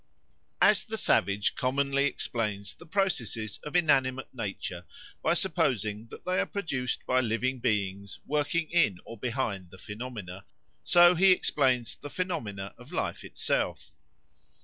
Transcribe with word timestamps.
As 0.63 0.83
the 0.83 0.97
savage 0.97 1.53
commonly 1.53 2.05
explains 2.05 2.73
the 2.73 2.87
processes 2.87 3.59
of 3.63 3.75
inanimate 3.75 4.33
nature 4.33 4.83
by 5.21 5.35
supposing 5.35 6.07
that 6.07 6.25
they 6.25 6.39
are 6.39 6.47
produced 6.47 7.05
by 7.05 7.19
living 7.21 7.59
beings 7.59 8.17
working 8.25 8.67
in 8.71 8.97
or 9.05 9.15
behind 9.15 9.69
the 9.69 9.77
phenomena, 9.77 10.43
so 10.83 11.13
he 11.13 11.31
explains 11.31 11.97
the 11.97 12.09
phenomena 12.09 12.73
of 12.79 12.91
life 12.91 13.23
itself. 13.23 13.91